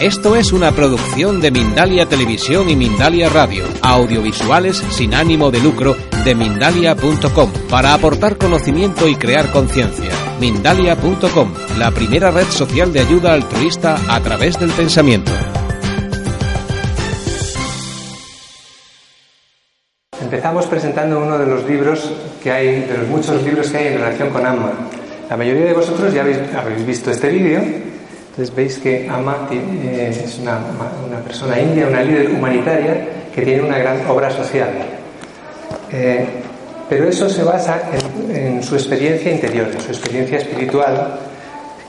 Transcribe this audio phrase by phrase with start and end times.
[0.00, 5.94] esto es una producción de Mindalia Televisión y Mindalia Radio, audiovisuales sin ánimo de lucro
[6.24, 10.10] de mindalia.com, para aportar conocimiento y crear conciencia.
[10.40, 15.30] Mindalia.com, la primera red social de ayuda altruista a través del pensamiento.
[20.20, 22.10] Empezamos presentando uno de los libros
[22.42, 24.72] que hay, de los muchos libros que hay en relación con Amma.
[25.30, 27.93] La mayoría de vosotros ya habéis, habéis visto este vídeo
[28.36, 30.58] entonces veis que eh, es una,
[31.24, 34.70] persona india, una líder humanitaria que tiene una gran obra social.
[35.92, 36.26] Eh,
[36.88, 37.80] pero eso se basa
[38.32, 41.16] en, su experiencia interior, en su experiencia espiritual,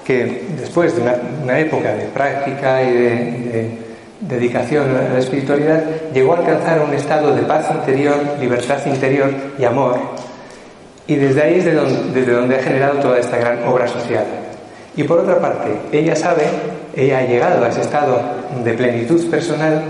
[0.05, 1.01] que después de
[1.43, 3.77] una, época de práctica y de,
[4.19, 5.83] dedicación a la espiritualidad,
[6.13, 9.97] llegó a alcanzar un estado de paz interior, libertad interior y amor.
[11.07, 14.44] Y desde ahí es desde donde ha generado toda esta gran obra social.
[14.97, 16.43] Y por otra parte, ella sabe,
[16.95, 18.21] ella ha llegado a ese estado
[18.63, 19.83] de plenitud personal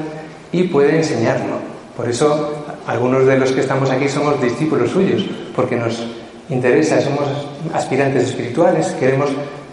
[0.52, 1.58] y puede enseñarlo.
[1.96, 5.24] Por eso, algunos de los que estamos aquí somos discípulos suyos,
[5.56, 6.04] porque nos
[6.50, 7.28] interesa, somos
[7.74, 9.30] aspirantes espirituales, queremos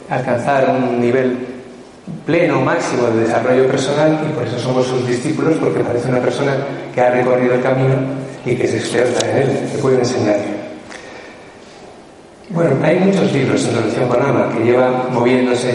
[0.08, 1.38] alcanzar un nivel
[2.26, 6.56] pleno, máximo de desarrollo personal y por eso somos sus discípulos, porque parece una persona
[6.94, 7.94] que ha recorrido el camino
[8.44, 10.51] y que es experta en él, que puede enseñarle.
[12.54, 15.72] Bueno, hay muchos libros en relación con Ama que llevan moviéndose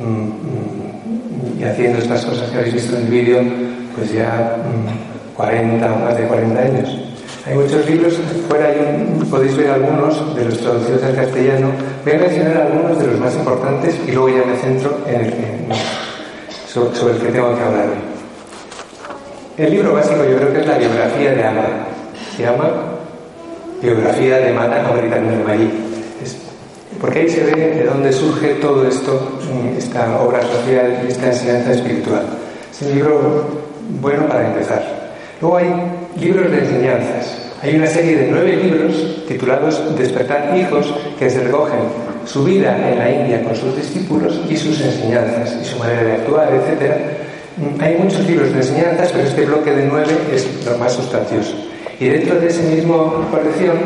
[0.00, 3.40] mm, mm, y haciendo estas cosas que habéis visto en el vídeo,
[3.94, 4.56] pues ya
[5.36, 6.88] 40 mm, o más de 40 años.
[7.46, 8.74] Hay muchos libros, fuera
[9.30, 11.70] podéis ver algunos de los traducidos al castellano.
[12.04, 15.34] Voy a mencionar algunos de los más importantes y luego ya me centro en el
[16.66, 17.86] sobre, el que tengo que hablar.
[19.56, 21.64] El libro básico yo creo que es la biografía de Ama.
[22.36, 22.70] Se llama
[23.80, 25.87] Biografía de Mata Americana de Marí
[27.00, 29.38] porque ahí se ve de dónde surge todo esto,
[29.76, 32.26] esta obra social y esta enseñanza espiritual.
[32.70, 33.44] Es un libro
[34.00, 34.82] bueno para empezar.
[35.40, 35.72] Luego hay
[36.20, 37.52] libros de enseñanzas.
[37.62, 41.80] Hay una serie de nueve libros titulados Despertar hijos que se recogen
[42.24, 46.12] su vida en la India con sus discípulos y sus enseñanzas y su manera de
[46.12, 46.92] actuar, etc.
[47.80, 51.54] Hay muchos libros de enseñanzas, pero este bloque de nueve es lo más sustancioso.
[51.98, 53.78] Y dentro de esa misma colección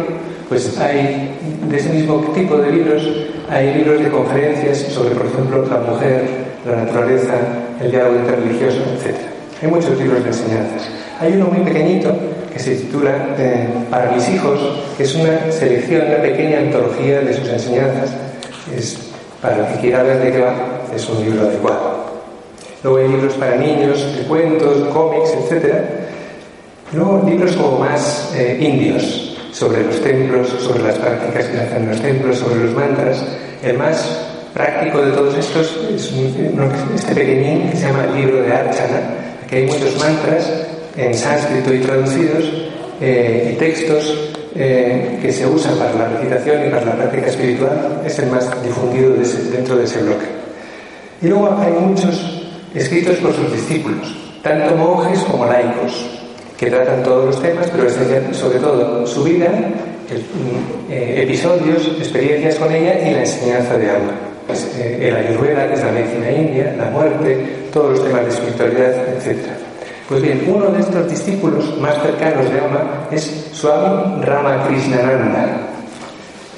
[0.52, 1.34] pues hay,
[1.66, 3.08] de ese mismo tipo de libros,
[3.48, 6.24] hay libros de conferencias sobre, por ejemplo, la mujer,
[6.66, 7.32] la naturaleza,
[7.80, 9.16] el diálogo interreligioso, etc.
[9.62, 10.90] Hay muchos libros de enseñanzas.
[11.18, 12.14] Hay uno muy pequeñito
[12.52, 14.60] que se titula eh, Para mis hijos,
[14.98, 18.10] que es una selección, una pequeña antología de sus enseñanzas.
[18.76, 18.98] Es,
[19.40, 20.54] para el que quiera ver de qué va,
[20.94, 22.12] es un libro adecuado.
[22.82, 25.76] Luego hay libros para niños, de cuentos, cómics, etc.
[26.92, 31.88] Luego libros como más eh, indios, sobre los templos, sobre las prácticas que hacen en
[31.90, 33.22] los templos, sobre los mantras.
[33.62, 34.18] El más
[34.54, 36.12] práctico de todos estos es
[36.94, 39.00] este pequeñín que se llama el libro de Archana.
[39.44, 40.50] Aquí hay muchos mantras
[40.96, 42.44] en sánscrito y traducidos
[43.00, 48.02] eh, y textos eh, que se usan para la recitación y para la práctica espiritual.
[48.04, 49.14] Es el más difundido
[49.52, 50.26] dentro de ese bloque.
[51.20, 52.42] Y luego hay muchos
[52.74, 56.22] escritos por sus discípulos, tanto monjes como laicos
[56.62, 57.90] que tratan todos los temas, pero
[58.32, 59.48] sobre todo su vida,
[60.88, 64.12] eh, episodios, experiencias con ella y la enseñanza de alma.
[64.46, 68.30] Pues, eh, el ayurveda, que es la medicina india, la muerte, todos los temas de
[68.30, 69.38] espiritualidad, etc.
[70.08, 75.66] Pues bien, uno de estos discípulos más cercanos de Ama es Swami Ramakrishnananda.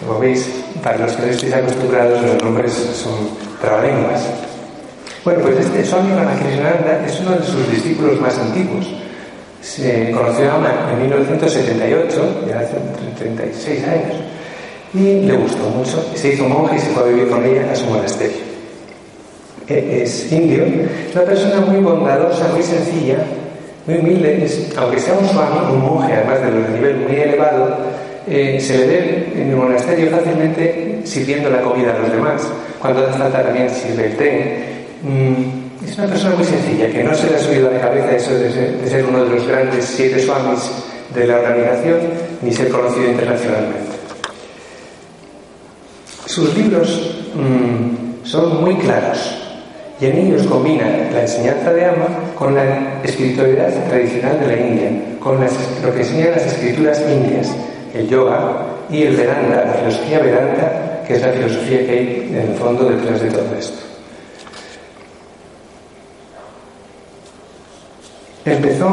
[0.05, 3.15] Como veis, para los que no estéis acostumbrados, los nombres son
[3.59, 4.23] trabalenguas.
[5.25, 8.87] Bueno, pues este Swami Ramakrishnananda es uno de sus discípulos más antiguos
[9.65, 12.77] se conoció a Ama en 1978, ya hace
[13.19, 14.17] 36 años,
[14.93, 16.05] y le gustó mucho.
[16.15, 18.37] Se hizo monje y se fue a vivir con ella a su monasterio.
[19.67, 20.65] E, es indio,
[21.15, 23.17] una persona muy bondadosa, muy sencilla,
[23.87, 24.47] muy humilde,
[24.77, 27.79] aunque sea un un monje además de nivel muy elevado,
[28.29, 32.43] eh, se le ve en el monasterio fácilmente sirviendo la comida a los demás.
[32.79, 34.74] Cuando hace falta también sirve el té.
[35.05, 38.17] Mm, es una persona muy sencilla, que no se le ha subido a la cabeza
[38.17, 40.71] eso de ser, uno de los grandes siete swamis
[41.15, 41.99] de la organización,
[42.41, 43.93] ni ser conocido internacionalmente.
[46.25, 49.41] Sus libros mm, son muy claros
[50.01, 54.91] Y en ellos combina la enseñanza de Ama con la espiritualidad tradicional de la India,
[55.21, 57.55] con lo que enseñan las escrituras indias,
[57.95, 62.51] el yoga y el Vedanta, la filosofía Vedanta, que es la filosofía que hay en
[62.51, 63.94] el fondo detrás de todo esto.
[68.45, 68.89] Empezó,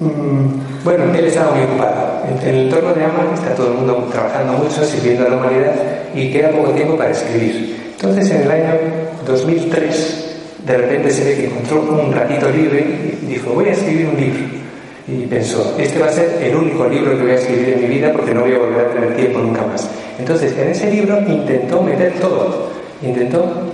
[0.00, 2.22] mm, bueno, él estaba muy ocupado.
[2.28, 5.74] En el entorno de Ama está todo el mundo trabajando mucho, sirviendo a la humanidad
[6.14, 7.76] y queda poco tiempo para escribir.
[7.96, 8.74] Entonces, en el año
[9.26, 10.26] 2003,
[10.66, 12.84] de repente se ve que encontró un ratito libre
[13.22, 14.44] y dijo, voy a escribir un libro.
[15.08, 17.86] Y pensó, este va a ser el único libro que voy a escribir en mi
[17.86, 19.88] vida porque no voy a volver a tener tiempo nunca más.
[20.18, 22.70] Entonces, en ese libro intentó meter todo.
[23.02, 23.65] Intentó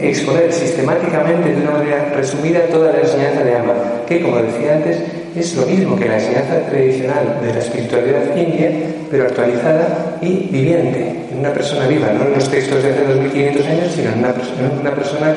[0.00, 3.74] exponer sistemáticamente de una manera resumida toda la enseñanza de Ama,
[4.06, 4.98] que como decía antes
[5.36, 8.70] es lo mismo que la enseñanza tradicional de la espiritualidad india,
[9.10, 13.66] pero actualizada y viviente, en una persona viva, no en los textos de hace 2500
[13.66, 15.34] años, sino en una, persona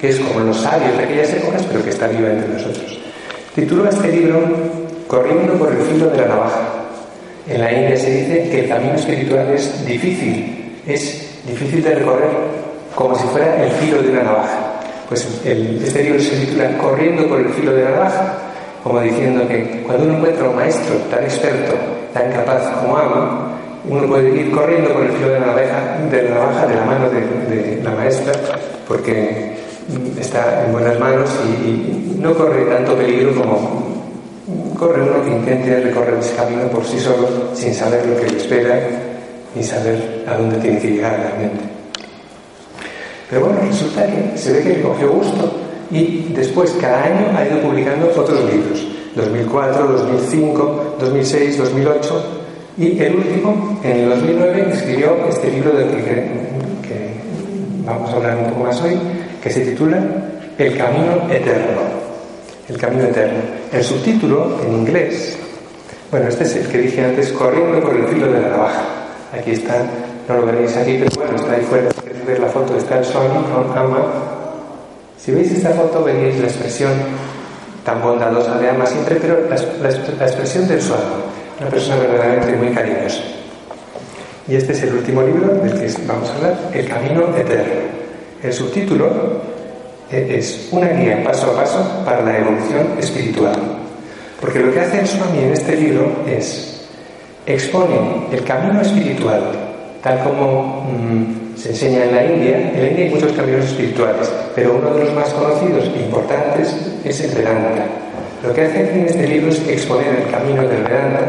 [0.00, 2.98] que es como los sabios de aquellas épocas, pero que está viva entre nosotros.
[3.54, 4.40] Tituló este libro
[5.06, 6.68] Corriendo por el filo de la navaja.
[7.48, 12.30] En la India se dice que el camino espiritual es difícil, es difícil de recorrer,
[12.96, 14.72] como si fuera el filo de una navaja.
[15.08, 18.34] Pues el, este libro se titula Corriendo por el filo de la navaja,
[18.82, 21.74] como diciendo que cuando uno encuentra un maestro tan experto,
[22.12, 23.52] tan capaz como ama,
[23.88, 26.84] uno puede ir corriendo por el filo de la navaja de la, navaja, de la
[26.84, 28.32] mano de, la maestra,
[28.88, 29.54] porque
[30.18, 33.94] está en buenas manos y, no corre tanto peligro como
[34.78, 38.38] corre uno que intente recorrer ese camino por sí solo, sin saber lo que le
[38.38, 38.80] espera,
[39.54, 41.75] ni saber a dónde tiene que llegar realmente.
[43.28, 45.52] Pero bueno, resulta que se ve que le cogió gusto
[45.90, 48.86] y después cada año ha ido publicando otros libros.
[49.14, 52.22] 2004, 2005, 2006, 2008
[52.78, 56.04] y el último, en el 2009, escribió este libro del que,
[56.86, 57.10] que
[57.86, 58.98] vamos a hablar un poco más hoy,
[59.42, 59.98] que se titula
[60.58, 61.80] El Camino Eterno.
[62.68, 63.38] El Camino Eterno.
[63.72, 65.38] El subtítulo en inglés,
[66.10, 68.84] bueno, este es el que dije antes, Corriendo por el filo de la navaja.
[69.32, 69.82] Aquí está,
[70.28, 71.88] no lo veréis aquí, pero bueno, está ahí fuera
[72.26, 73.98] ver la foto, el Swami con Ama.
[75.18, 76.92] Si veis esta foto veréis la expresión
[77.84, 81.02] tan bondadosa de Ama siempre, pero la, expresión del Swami,
[81.60, 83.22] una persona verdaderamente muy cariñosa.
[84.48, 87.96] Y este es el último libro del que vamos a hablar, El Camino Eterno.
[88.42, 89.08] El subtítulo
[90.10, 93.56] e, es una guía paso a paso para la evolución espiritual.
[94.40, 96.76] Porque lo que hace el Swami en este libro es
[97.46, 99.40] expone el camino espiritual,
[100.02, 102.58] tal como mm, se enseña en la India.
[102.58, 106.76] En la India hay muchos caminos espirituales, pero uno de los más conocidos e importantes
[107.04, 107.86] es el Vedanta.
[108.46, 111.20] Lo que hace en este libro es exponer el camino del Vedanta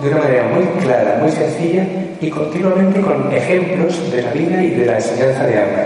[0.00, 1.86] de una manera muy clara, muy sencilla
[2.20, 5.84] y continuamente con ejemplos de la vida y de la enseñanza de Ama.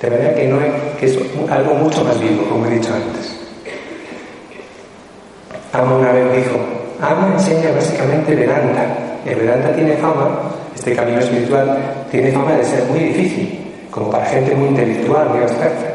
[0.00, 0.58] De manera que, no
[0.98, 1.18] que es
[1.50, 3.36] algo mucho más vivo, como he dicho antes.
[5.72, 6.58] Ama una vez dijo,
[7.00, 8.86] Ama enseña básicamente Vedanta.
[9.26, 10.40] El Vedanta tiene fama
[10.76, 11.78] este camino espiritual
[12.10, 13.58] tiene fama de ser muy difícil,
[13.90, 15.86] como para gente muy intelectual, muy abstracta.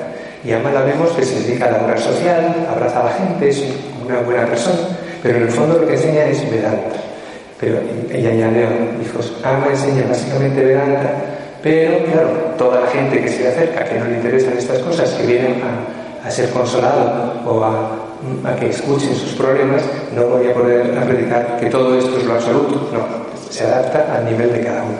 [0.43, 3.63] Y la vemos que se dedica a la obra social, abraza a la gente, es
[4.03, 4.79] una buena persona,
[5.21, 6.97] pero en el fondo lo que enseña es Vedanta.
[7.59, 7.79] Pero
[8.11, 8.67] ella añadió,
[9.05, 11.13] hijos, Ama enseña básicamente Vedanta,
[11.61, 15.11] pero claro, toda la gente que se le acerca, que no le interesan estas cosas,
[15.11, 15.61] que vienen
[16.25, 19.83] a, ser consolado o a, que escuchen sus problemas,
[20.15, 24.25] no voy a poder predicar que todo esto es lo absoluto, no, se adapta al
[24.25, 24.97] nivel de cada uno.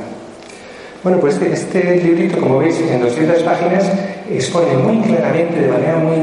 [1.04, 3.86] Bueno, pues este, este librito, como veis, en 200 páginas,
[4.30, 6.18] expone muy claramente, de manera muy,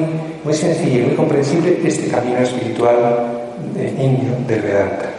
[0.45, 2.97] muy sencilla y muy comprensible, este camino espiritual
[3.75, 5.11] de indio del Vedanta.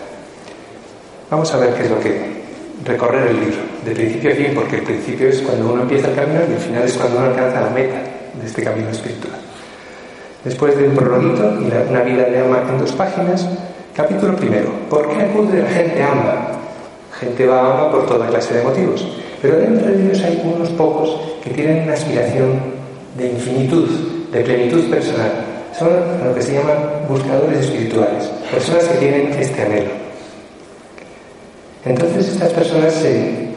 [1.30, 2.40] Vamos a ver qué es lo que
[2.86, 6.16] recorrer el libro, de principio a fin, porque el principio es cuando uno empieza el
[6.16, 7.98] camino y el final es cuando uno alcanza la meta
[8.40, 9.40] de este camino espiritual.
[10.46, 13.46] Después de un prologuito y una vida de alma en dos páginas,
[13.94, 14.70] capítulo primero.
[14.90, 16.59] ¿Por qué acude la gente a Ama?
[17.20, 19.06] Gente va a ama por toda clase de motivos.
[19.42, 22.60] Pero dentro de ellos hay unos pocos que tienen una aspiración
[23.18, 23.88] de infinitud,
[24.32, 25.32] de plenitud personal.
[25.78, 25.90] Son
[26.26, 29.92] lo que se llaman buscadores espirituales, personas que tienen este anhelo.
[31.86, 33.50] Entonces estas personas se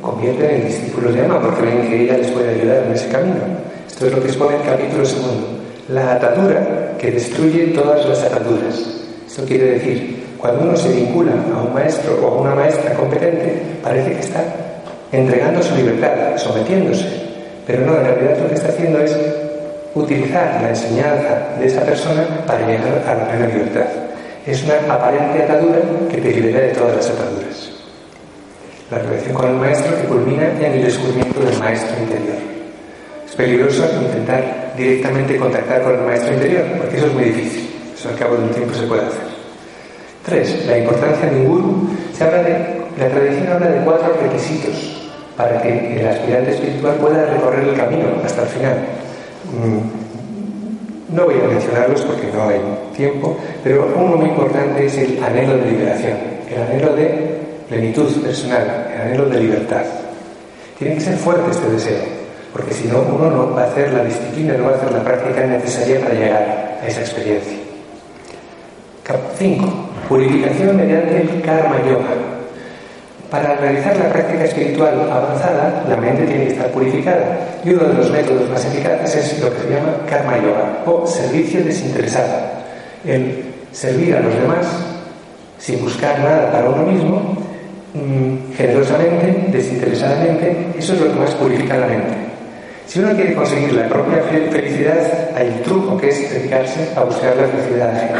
[0.00, 3.40] convierten en discípulos de Ama porque ven que ella les puede ayudar en ese camino.
[3.86, 5.48] Esto es lo que expone el capítulo segundo.
[5.88, 9.04] La atadura que destruye todas las ataduras.
[9.26, 13.60] Esto quiere decir cuando uno se vincula a un maestro o a una maestra competente,
[13.82, 14.44] parece que está
[15.10, 17.06] entregando su libertad, sometiéndose.
[17.66, 19.16] Pero no, en realidad lo que está haciendo es
[19.94, 23.86] utilizar la enseñanza de esa persona para llegar a la plena libertad.
[24.46, 25.80] Es una aparente atadura
[26.10, 27.70] que te libera de todas las ataduras.
[28.90, 32.36] La relación con el maestro que culmina en el descubrimiento del maestro interior.
[33.36, 37.70] peligroso intentar directamente contactar con el maestro interior, porque eso es muy difícil.
[37.94, 39.27] Eso al cabo de un tiempo se puede hacer.
[40.28, 41.88] Tres, la importancia de un guru.
[42.12, 42.52] Se habla de,
[42.98, 48.08] la tradición habla de cuatro requisitos para que el aspirante espiritual pueda recorrer el camino
[48.24, 48.76] hasta el final.
[49.54, 52.60] Mm, no voy a mencionarlos porque no hay
[52.94, 56.18] tiempo, pero uno muy importante es el anhelo de liberación,
[56.50, 59.82] el anhelo de plenitud personal, el anhelo de libertad.
[60.78, 62.04] Tiene que ser fuerte este deseo,
[62.52, 65.02] porque si no, uno no va a hacer la disciplina, no va a hacer la
[65.02, 67.67] práctica necesaria para llegar a esa experiencia.
[69.36, 69.66] 5.
[70.08, 72.14] Purificación mediante el karma yoga.
[73.30, 77.38] Para realizar la práctica espiritual avanzada, la mente tiene que estar purificada.
[77.64, 81.06] Y uno de los métodos más eficaces es lo que se llama karma yoga o
[81.06, 82.34] servicio desinteresado.
[83.04, 84.66] El servir a los demás
[85.58, 87.38] sin buscar nada para uno mismo
[87.94, 92.14] Mm, generosamente, desinteresadamente, eso es lo que más purifica la mente.
[92.86, 97.36] Si uno quiere conseguir la propia felicidad, hay un truco que es dedicarse a buscar
[97.36, 98.10] la felicidad.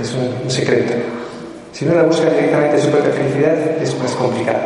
[0.00, 0.94] Es un, secreto.
[1.72, 4.60] Si uno la busca directamente su propia felicidad, es más complicado.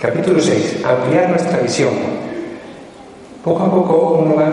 [0.00, 0.84] Capítulo 6.
[0.84, 1.90] Ampliar nuestra visión.
[3.42, 4.50] Poco a poco uno va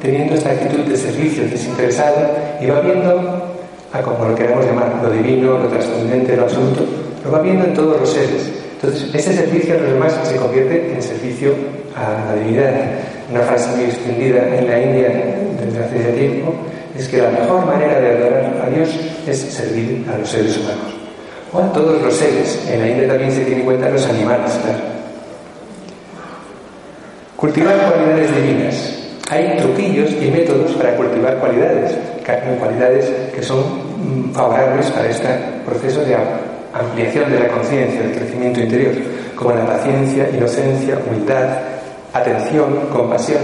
[0.00, 2.30] teniendo esta actitud de servicio desinteresado
[2.60, 3.50] y va viendo
[3.92, 6.84] a como lo queramos llamar, lo divino, lo trascendente, lo absoluto,
[7.24, 8.50] lo va viendo en todos los seres.
[8.74, 11.52] Entonces, ese servicio a los demás se convierte en servicio
[11.94, 12.72] a la divinidad.
[13.30, 15.08] Una frase muy extendida en la India
[15.60, 16.54] desde hace tiempo
[16.96, 18.88] es que la mejor manera de adorar a Dios
[19.26, 20.94] es servir a los seres humanos.
[21.52, 22.66] O a todos los seres.
[22.70, 24.52] En la India también se tiene en cuenta los animales.
[27.36, 28.96] Cultivar cualidades divinas.
[29.30, 31.92] Hay truquillos y métodos para cultivar cualidades,
[32.58, 35.28] cualidades que son mm, favorables para este
[35.64, 36.16] proceso de
[36.74, 38.92] ampliación de la conciencia, del crecimiento interior,
[39.36, 41.58] como la paciencia, inocencia, humildad,
[42.12, 43.40] atención, compasión.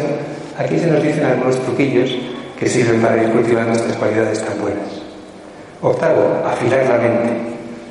[0.58, 2.10] Aquí se nos dicen algunos truquillos
[2.58, 5.02] que sirven para ir cultivando estas cualidades tan buenas.
[5.82, 7.30] Octavo, afilar la mente.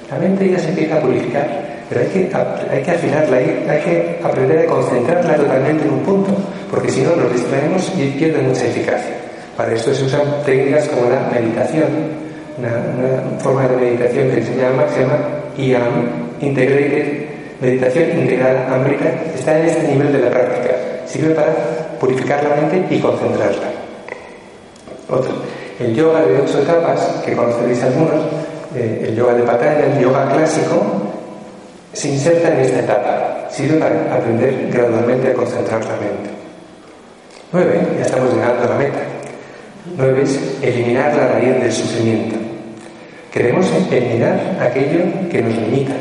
[0.10, 1.48] La mente ya se empieza a purificar,
[1.90, 2.32] pero hay que,
[2.72, 6.32] hay que afilarla, hay, hay que aprender a concentrarla totalmente en un punto
[6.70, 9.16] porque si no nos distraemos y pierde mucha eficacia.
[9.56, 11.88] Para esto se usan técnicas como la meditación,
[12.58, 15.18] una, forma de meditación que se llama, se llama
[15.58, 17.26] IAM, Integrated
[17.62, 20.76] Meditación Integral América, está en este nivel de la práctica.
[21.06, 21.54] Sirve para
[22.00, 23.75] purificar la mente y concentrarla.
[25.10, 25.32] Otro,
[25.80, 28.26] el yoga de ocho etapas, que conoceréis algunos,
[28.76, 30.84] eh, el yoga de Patanjali, el yoga clásico,
[31.94, 33.48] se inserta en esta etapa.
[33.50, 36.30] Sirve para aprender gradualmente a concentrar la mente.
[37.52, 39.00] Nueve, ya estamos llegando a la meta.
[39.98, 42.36] Nueve es eliminar la raíz del sufrimiento.
[43.32, 45.94] Queremos eliminar aquello que nos limita,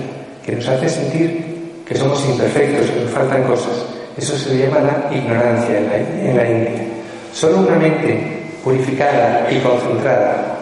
[0.44, 1.54] que nos hace sentir
[1.86, 3.84] que somos imperfectos, que nos faltan cosas.
[4.16, 6.86] Eso se llama la ignorancia en la, India.
[7.32, 10.56] Solo una mente purificada y concentrada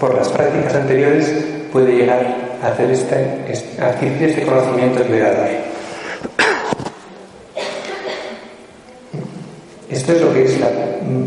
[0.00, 1.30] por las prácticas anteriores
[1.70, 2.24] puede llegar
[2.62, 5.02] a, hacer este, a adquirir este conocimiento.
[9.90, 10.68] Esto es lo que es la,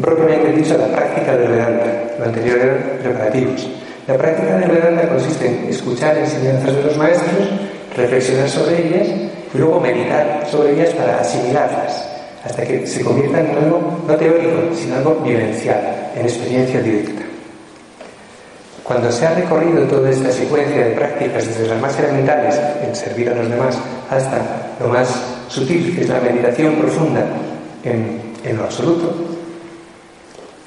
[0.02, 1.86] propiamente dicho la práctica del Vedanta.
[2.20, 3.68] Lo anterior eran preparativos.
[4.08, 7.50] La práctica del Vedanta consiste en escuchar enseñanzas de los maestros,
[7.96, 9.08] reflexionar sobre ellas
[9.54, 12.10] y luego meditar sobre ellas para asimilarlas,
[12.44, 17.24] hasta que se conviertan en algo no teórico, sino algo vivencial, en experiencia directa.
[18.84, 23.30] Cuando se ha recorrido toda esta secuencia de prácticas, desde las más elementales, en servir
[23.30, 23.78] a los demás,
[24.10, 24.42] hasta
[24.80, 25.10] lo más
[25.50, 27.26] sutil, que es la meditación profunda
[27.84, 29.14] en en lo absoluto.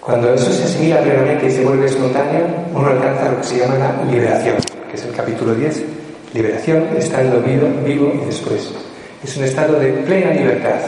[0.01, 3.77] Cuando eso se asimila plenamente y se vuelve espontáneo, uno alcanza lo que se llama
[3.79, 4.57] la liberación,
[4.91, 5.83] que es el capítulo 10.
[6.35, 8.71] Liberación, estando vivo, vivo y después.
[9.23, 10.81] Es un estado de plena libertad,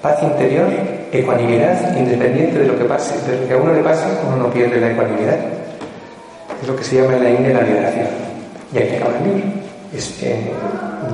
[0.00, 0.68] paz interior,
[1.12, 3.14] ecuanimidad, independiente de lo que pase.
[3.30, 5.38] De lo que a uno le pase, uno no pierde la ecuanimidad.
[6.60, 8.06] Es lo que se llama en la India la liberación.
[8.72, 9.50] Y hay que acabar el libro,
[9.94, 10.50] es, eh,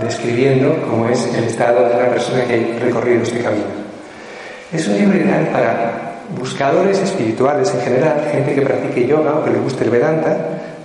[0.00, 3.66] describiendo cómo es el estado de la persona que ha recorrido este camino.
[4.73, 9.50] Es un libro ideal para buscadores espirituales en general, gente que practique yoga o que
[9.50, 10.37] le guste el Vedanta,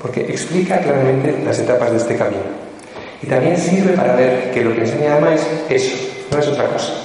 [0.01, 2.43] porque explica claramente las etapas de este camino.
[3.21, 5.95] Y también sirve para ver que lo que enseña Ama es eso,
[6.31, 7.04] no es otra cosa.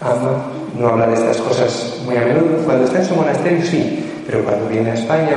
[0.00, 2.62] Ama no habla de estas cosas muy a menudo.
[2.64, 5.36] Cuando está en su monasterio sí, pero cuando viene a España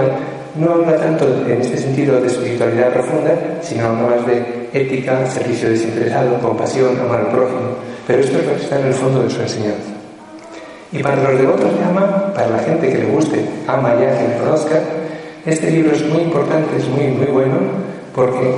[0.55, 5.69] no habla tanto en este sentido de espiritualidad profunda, sino habla más de ética, servicio
[5.69, 7.75] desinteresado, compasión, amar al prójimo.
[8.05, 9.91] Pero esto es lo que está en el fondo de su enseñanza.
[10.91, 14.27] Y para los devotos de Ama, para la gente que le guste Ama ya, que
[14.27, 14.79] le conozca,
[15.45, 17.55] este libro es muy importante, es muy, muy bueno,
[18.13, 18.53] porque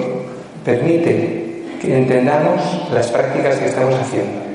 [0.65, 4.52] permite que entendamos las prácticas que estamos haciendo.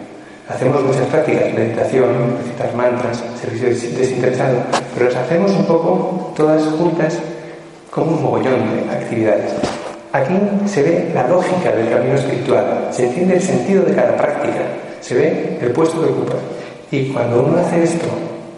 [0.48, 4.56] Hacemos muchas prácticas, meditación, recitar mantras, servicio desinteresado,
[4.94, 7.18] pero las hacemos un poco todas juntas
[7.90, 9.52] como un mogollón de actividades.
[10.12, 10.34] Aquí
[10.66, 14.62] se ve la lógica del camino espiritual, se entiende el sentido de cada práctica,
[15.00, 16.34] se ve el puesto que ocupa.
[16.90, 18.06] Y cuando uno hace esto,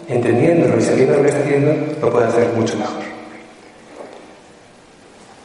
[0.07, 3.03] entendiéndolo y sabiendo lo que está haciendo, lo puede hacer mucho mejor.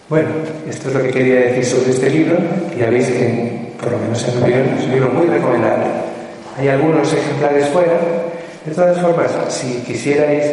[0.08, 0.28] Bueno,
[0.70, 2.36] esto es lo que quería decir sobre este libro.
[2.78, 6.05] Ya veis que, por lo menos en mi opinión, es un libro muy recomendable.
[6.58, 8.00] Hay algunos ejemplares fuera.
[8.64, 10.50] De todas formas, si quisierais,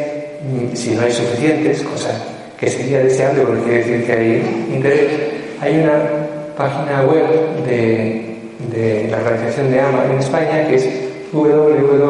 [0.74, 2.12] si no hay suficientes, cosa
[2.60, 5.10] que sería deseable porque quiere decir que hay interés,
[5.60, 6.00] hay una
[6.56, 7.26] página web
[7.66, 8.30] de,
[9.10, 10.88] la organización de AMA en España que es
[11.34, 12.04] www.ama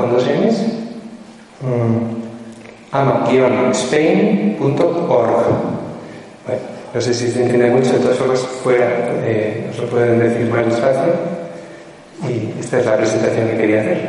[0.00, 0.58] con dos M's,
[1.60, 2.16] mm,
[2.92, 4.16] ama-spain.org.
[6.94, 8.88] no sé si se entiende mucho, de todas formas, fuera
[9.24, 11.12] eh, lo pueden decir más despacio.
[12.28, 14.06] Y esta es la presentación que quería hacer.